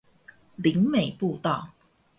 [0.55, 1.73] 林美步道